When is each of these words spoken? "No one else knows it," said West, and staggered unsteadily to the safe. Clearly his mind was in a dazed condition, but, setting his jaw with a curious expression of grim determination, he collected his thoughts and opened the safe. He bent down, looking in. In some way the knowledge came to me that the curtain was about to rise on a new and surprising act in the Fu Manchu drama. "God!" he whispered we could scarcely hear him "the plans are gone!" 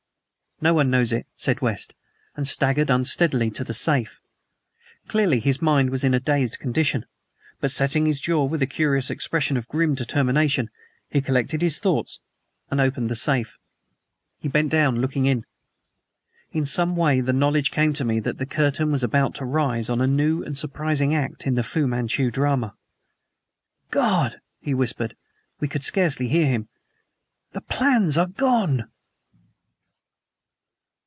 "No 0.63 0.75
one 0.75 0.89
else 0.93 0.93
knows 0.93 1.13
it," 1.13 1.27
said 1.35 1.61
West, 1.61 1.95
and 2.35 2.47
staggered 2.47 2.91
unsteadily 2.91 3.49
to 3.49 3.63
the 3.63 3.73
safe. 3.73 4.21
Clearly 5.07 5.39
his 5.39 5.59
mind 5.59 5.89
was 5.89 6.03
in 6.03 6.13
a 6.13 6.19
dazed 6.19 6.59
condition, 6.59 7.07
but, 7.59 7.71
setting 7.71 8.05
his 8.05 8.21
jaw 8.21 8.43
with 8.43 8.61
a 8.61 8.67
curious 8.67 9.09
expression 9.09 9.57
of 9.57 9.67
grim 9.67 9.95
determination, 9.95 10.69
he 11.09 11.19
collected 11.19 11.63
his 11.63 11.79
thoughts 11.79 12.19
and 12.69 12.79
opened 12.79 13.09
the 13.09 13.15
safe. 13.15 13.57
He 14.37 14.47
bent 14.49 14.69
down, 14.69 15.01
looking 15.01 15.25
in. 15.25 15.47
In 16.51 16.67
some 16.67 16.95
way 16.95 17.21
the 17.21 17.33
knowledge 17.33 17.71
came 17.71 17.91
to 17.93 18.05
me 18.05 18.19
that 18.19 18.37
the 18.37 18.45
curtain 18.45 18.91
was 18.91 19.03
about 19.03 19.33
to 19.37 19.45
rise 19.45 19.89
on 19.89 19.99
a 19.99 20.05
new 20.05 20.43
and 20.43 20.55
surprising 20.55 21.11
act 21.15 21.47
in 21.47 21.55
the 21.55 21.63
Fu 21.63 21.87
Manchu 21.87 22.29
drama. 22.29 22.75
"God!" 23.89 24.39
he 24.59 24.75
whispered 24.75 25.15
we 25.59 25.67
could 25.67 25.83
scarcely 25.83 26.27
hear 26.27 26.45
him 26.45 26.69
"the 27.53 27.61
plans 27.61 28.15
are 28.15 28.27
gone!" 28.27 28.87